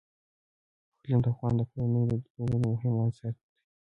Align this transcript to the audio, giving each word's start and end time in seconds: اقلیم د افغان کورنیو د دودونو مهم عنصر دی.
اقلیم 0.99 1.19
د 1.23 1.25
افغان 1.33 1.55
کورنیو 1.69 2.09
د 2.09 2.13
دودونو 2.35 2.65
مهم 2.73 2.93
عنصر 3.03 3.31
دی. 3.37 3.43